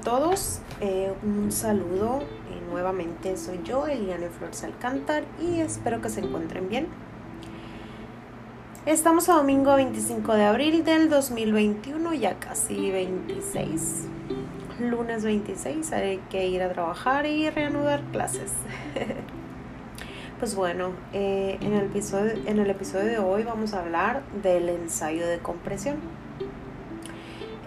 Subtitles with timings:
[0.00, 2.20] todos, eh, un saludo.
[2.20, 6.86] Eh, nuevamente soy yo, Eliane Flores Alcántar, y espero que se encuentren bien.
[8.86, 14.06] Estamos a domingo 25 de abril del 2021, ya casi 26.
[14.80, 18.52] Lunes 26, hay que ir a trabajar y reanudar clases.
[20.38, 24.68] pues bueno, eh, en, el episodio, en el episodio de hoy vamos a hablar del
[24.68, 25.96] ensayo de compresión.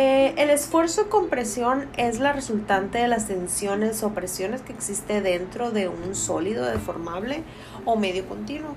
[0.00, 5.20] Eh, el esfuerzo de compresión es la resultante de las tensiones o presiones que existe
[5.20, 7.42] dentro de un sólido deformable
[7.84, 8.76] o medio continuo,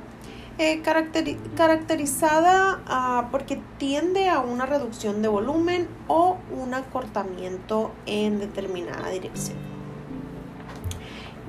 [0.58, 9.08] eh, caracterizada ah, porque tiende a una reducción de volumen o un acortamiento en determinada
[9.10, 9.60] dirección.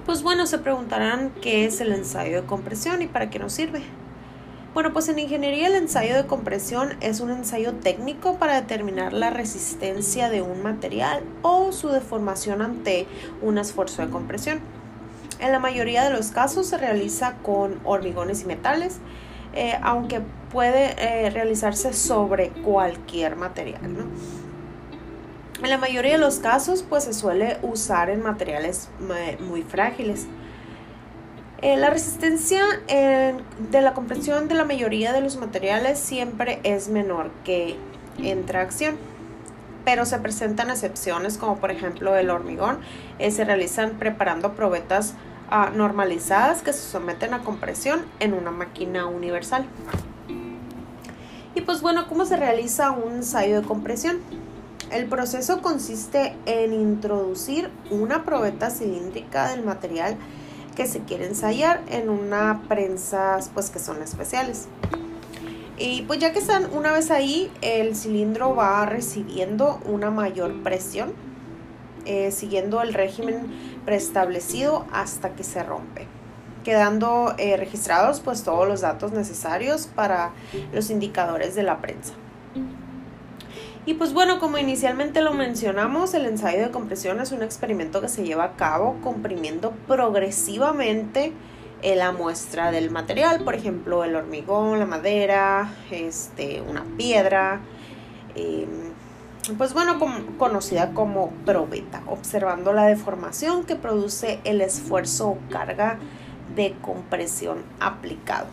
[0.04, 3.82] Pues bueno, se preguntarán qué es el ensayo de compresión y para qué nos sirve.
[4.74, 9.28] Bueno, pues en ingeniería el ensayo de compresión es un ensayo técnico para determinar la
[9.28, 13.06] resistencia de un material o su deformación ante
[13.42, 14.60] un esfuerzo de compresión.
[15.40, 18.96] En la mayoría de los casos se realiza con hormigones y metales,
[19.54, 23.82] eh, aunque puede eh, realizarse sobre cualquier material.
[25.62, 30.26] En la mayoría de los casos, pues se suele usar en materiales eh, muy frágiles.
[31.62, 37.30] Eh, la resistencia de la compresión de la mayoría de los materiales siempre es menor
[37.44, 37.76] que
[38.18, 38.96] en tracción,
[39.84, 42.78] pero se presentan excepciones como por ejemplo el hormigón.
[43.20, 45.14] Eh, se realizan preparando probetas
[45.50, 49.64] ah, normalizadas que se someten a compresión en una máquina universal.
[51.54, 54.18] Y pues bueno, ¿cómo se realiza un ensayo de compresión?
[54.90, 60.16] El proceso consiste en introducir una probeta cilíndrica del material
[60.74, 64.68] que se quiere ensayar en una prensa pues que son especiales.
[65.78, 71.12] Y pues ya que están una vez ahí, el cilindro va recibiendo una mayor presión,
[72.04, 73.46] eh, siguiendo el régimen
[73.84, 76.06] preestablecido hasta que se rompe,
[76.62, 80.32] quedando eh, registrados pues todos los datos necesarios para
[80.72, 82.14] los indicadores de la prensa.
[83.84, 88.08] Y pues bueno, como inicialmente lo mencionamos, el ensayo de compresión es un experimento que
[88.08, 91.32] se lleva a cabo comprimiendo progresivamente
[91.82, 97.60] la muestra del material, por ejemplo, el hormigón, la madera, este, una piedra,
[98.36, 98.68] em,
[99.58, 99.98] pues bueno,
[100.38, 105.98] conocida como probeta, observando la deformación que produce el esfuerzo o carga
[106.54, 108.46] de compresión aplicado.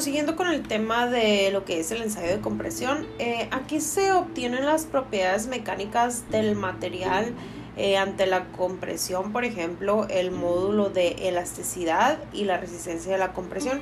[0.00, 4.12] Siguiendo con el tema de lo que es el ensayo de compresión, eh, aquí se
[4.12, 7.34] obtienen las propiedades mecánicas del material
[7.76, 13.32] eh, ante la compresión, por ejemplo, el módulo de elasticidad y la resistencia de la
[13.32, 13.80] compresión.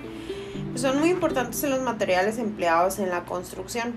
[0.70, 3.94] Pues son muy importantes en los materiales empleados en la construcción.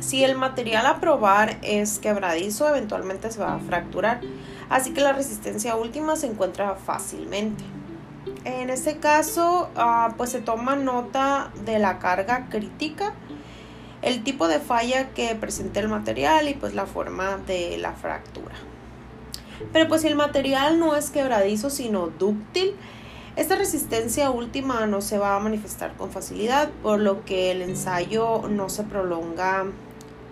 [0.00, 4.20] Si el material a probar es quebradizo, eventualmente se va a fracturar,
[4.68, 7.62] así que la resistencia última se encuentra fácilmente.
[8.44, 13.14] En este caso, ah, pues se toma nota de la carga crítica,
[14.02, 18.54] el tipo de falla que presenta el material y pues la forma de la fractura.
[19.72, 22.74] Pero pues si el material no es quebradizo sino dúctil,
[23.36, 28.42] esta resistencia última no se va a manifestar con facilidad, por lo que el ensayo
[28.48, 29.66] no se prolonga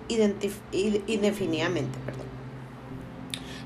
[0.09, 1.99] indefinidamente.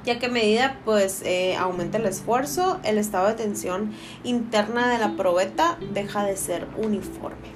[0.04, 3.92] Ya que a medida pues eh, aumenta el esfuerzo, el estado de tensión
[4.22, 7.54] interna de la probeta deja de ser uniforme.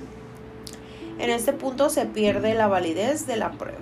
[1.19, 3.78] En este punto se pierde la validez de la prueba.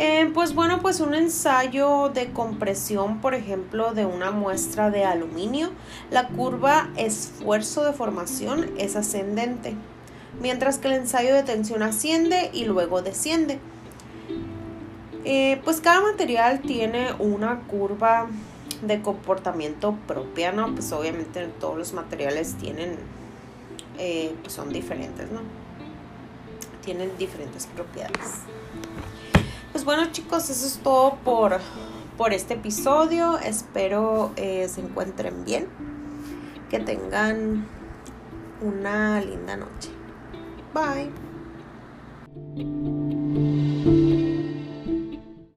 [0.00, 5.70] Eh, pues bueno, pues un ensayo de compresión, por ejemplo, de una muestra de aluminio,
[6.12, 9.74] la curva esfuerzo de formación es ascendente,
[10.40, 13.58] mientras que el ensayo de tensión asciende y luego desciende.
[15.30, 18.28] Eh, pues cada material tiene una curva
[18.80, 20.72] de comportamiento propia, ¿no?
[20.72, 22.96] Pues obviamente todos los materiales tienen,
[23.98, 25.40] eh, pues son diferentes, ¿no?
[26.82, 28.36] Tienen diferentes propiedades.
[29.70, 31.58] Pues bueno chicos, eso es todo por,
[32.16, 33.38] por este episodio.
[33.38, 35.66] Espero eh, se encuentren bien.
[36.70, 37.66] Que tengan
[38.62, 39.90] una linda noche.
[40.72, 41.10] Bye.